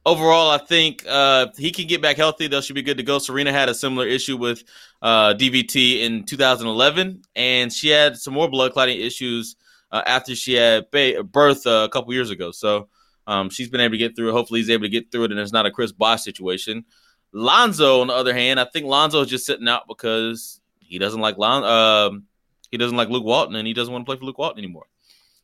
[0.08, 2.46] overall, I think uh, he can get back healthy.
[2.46, 3.18] They should be good to go.
[3.18, 4.64] Serena had a similar issue with
[5.02, 9.56] uh, DVT in 2011, and she had some more blood clotting issues
[9.92, 12.50] uh, after she had ba- birth uh, a couple years ago.
[12.50, 12.88] So
[13.26, 14.32] um, she's been able to get through it.
[14.32, 16.84] Hopefully, he's able to get through it, and it's not a Chris Bosh situation.
[17.32, 21.20] Lonzo, on the other hand, I think Lonzo is just sitting out because he doesn't
[21.20, 21.64] like Lon.
[21.64, 22.24] Um,
[22.70, 24.86] he doesn't like Luke Walton, and he doesn't want to play for Luke Walton anymore.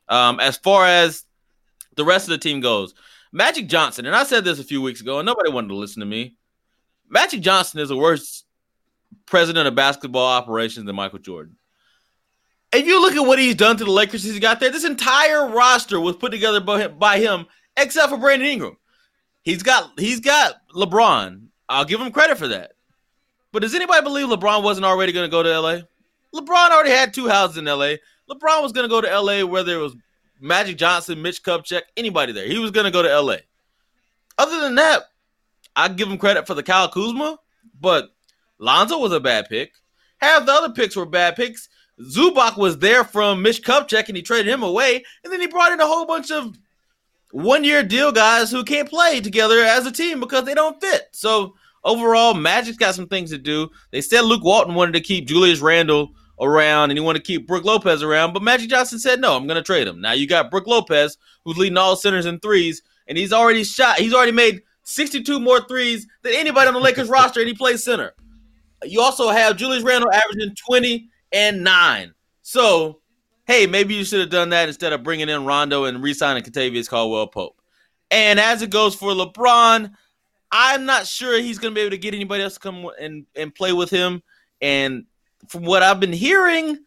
[0.09, 1.25] Um, as far as
[1.97, 2.95] the rest of the team goes,
[3.35, 5.99] Magic Johnson, and I said this a few weeks ago, and nobody wanted to listen
[5.99, 6.37] to me.
[7.11, 8.47] Magic Johnson is the worst
[9.27, 11.57] president of basketball operations than Michael Jordan.
[12.73, 14.85] If you look at what he's done to the Lakers since he got there, this
[14.85, 18.77] entire roster was put together by him, except for Brandon Ingram.
[19.43, 21.47] He's got he's got LeBron.
[21.69, 22.75] I'll give him credit for that.
[23.51, 25.79] But does anybody believe LeBron wasn't already going to go to LA?
[26.33, 27.97] LeBron already had two houses in LA.
[28.31, 29.97] LeBron was going to go to LA whether it was
[30.45, 32.47] Magic Johnson, Mitch Kupchak, anybody there.
[32.47, 33.37] He was going to go to LA.
[34.37, 35.05] Other than that,
[35.75, 37.39] I give him credit for the Kyle Kuzma,
[37.81, 38.11] but
[38.59, 39.73] Lonzo was a bad pick.
[40.19, 41.71] Half the other picks were bad picks.
[41.99, 45.73] Zubac was there from Mitch Kupchak and he traded him away, and then he brought
[45.73, 46.59] in a whole bunch of
[47.31, 51.09] one-year deal guys who can't play together as a team because they don't fit.
[51.13, 51.55] So
[51.85, 53.71] overall, Magic's got some things to do.
[53.93, 57.47] They said Luke Walton wanted to keep Julius Randle around and he wanted to keep
[57.47, 60.01] Brook Lopez around, but Magic Johnson said no, I'm going to trade him.
[60.01, 63.99] Now you got Brook Lopez who's leading all centers in threes, and he's already shot.
[63.99, 67.85] He's already made 62 more threes than anybody on the Lakers roster, and he plays
[67.85, 68.15] center.
[68.83, 72.15] You also have Julius Randle averaging 20 and nine.
[72.43, 73.01] So,
[73.47, 76.89] hey, maybe you should have done that instead of bringing in Rondo and re-signing Kentavious
[76.89, 77.61] Caldwell Pope.
[78.11, 79.91] And as it goes for LeBron,
[80.53, 83.27] I'm not sure he's going to be able to get anybody else to come and,
[83.35, 84.23] and play with him.
[84.61, 85.05] And
[85.49, 86.79] from what I've been hearing,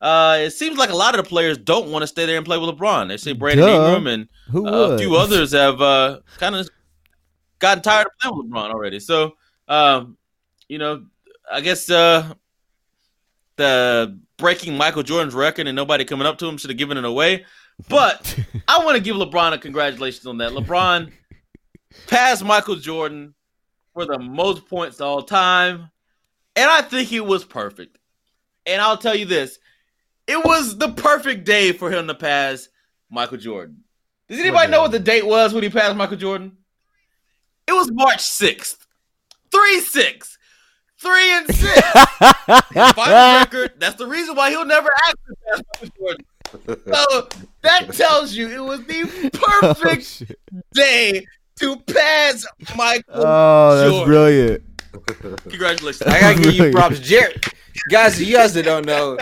[0.00, 2.44] uh, it seems like a lot of the players don't want to stay there and
[2.44, 3.08] play with LeBron.
[3.08, 3.72] They say Brandon Duh.
[3.72, 6.68] Ingram and uh, a few others have uh, kind of
[7.60, 8.98] gotten tired of playing with LeBron already.
[8.98, 9.36] So,
[9.68, 10.16] um,
[10.68, 11.04] you know,
[11.50, 12.34] I guess uh,
[13.56, 17.04] the breaking Michael Jordan's record and nobody coming up to him should have given it
[17.04, 17.44] away.
[17.88, 20.50] But I want to give LeBron a congratulations on that.
[20.50, 21.12] LeBron
[22.08, 23.34] passed Michael Jordan
[23.94, 25.90] for the most points all time.
[26.56, 27.98] And I think it was perfect.
[28.66, 29.58] And I'll tell you this
[30.26, 32.68] it was the perfect day for him to pass
[33.10, 33.84] Michael Jordan.
[34.28, 36.56] Does anybody know what the date was when he passed Michael Jordan?
[37.66, 38.76] It was March 6th.
[39.50, 40.38] 3 6
[41.02, 41.80] three and six.
[42.94, 43.72] final record.
[43.78, 46.26] That's the reason why he'll never ask to pass Michael Jordan.
[46.94, 47.28] So
[47.62, 50.22] that tells you it was the perfect
[50.54, 52.46] oh, day to pass
[52.76, 53.14] Michael.
[53.14, 54.08] Oh, that's Jordan.
[54.08, 54.62] brilliant.
[55.48, 56.02] Congratulations.
[56.02, 57.00] I gotta give you props.
[57.00, 57.34] Jerry
[57.88, 59.18] guys, you guys that don't know,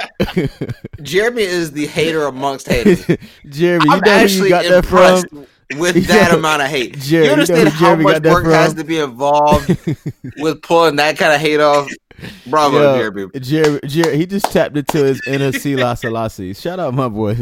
[1.03, 3.05] Jeremy is the hater amongst haters.
[3.48, 5.46] Jeremy, you I'm know who you got that from?
[5.76, 6.98] with that amount of hate.
[6.98, 9.68] Jerry, you understand you know how much work has to be involved
[10.38, 11.90] with pulling that kind of hate off?
[12.46, 13.40] Bravo, Yo, Jeremy.
[13.40, 16.53] Jerry, Jerry, he just tapped into his inner Selah Selassie.
[16.53, 17.34] Shout out my boy.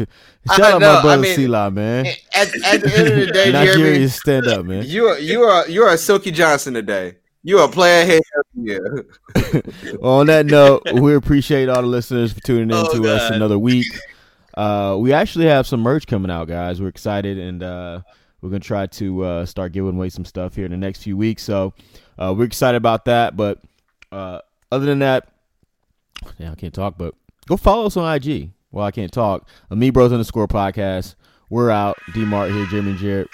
[0.55, 2.05] Shout out my brother I mean, Selah, man.
[2.33, 4.85] At, at, the end of the day, Jeremy, stand up, man.
[4.85, 7.15] You are you are you are a Silky Johnson today.
[7.49, 8.21] You are a player here.
[8.53, 8.77] Yeah.
[10.03, 13.21] On that note, we appreciate all the listeners for tuning in oh, to God.
[13.21, 13.87] us another week.
[14.53, 16.79] uh, we actually have some merch coming out, guys.
[16.79, 18.01] We're excited and uh,
[18.39, 21.17] we're gonna try to uh, start giving away some stuff here in the next few
[21.17, 21.41] weeks.
[21.41, 21.73] So
[22.19, 23.35] uh, we're excited about that.
[23.35, 23.59] But
[24.11, 24.41] uh,
[24.71, 25.27] other than that,
[26.37, 26.99] yeah, I can't talk.
[26.99, 27.15] But
[27.47, 28.51] go follow us on IG.
[28.69, 29.49] Well, I can't talk.
[29.71, 31.15] Me Bros underscore podcast.
[31.49, 31.97] We're out.
[32.13, 33.27] D Mart here, Jimmy and Jared.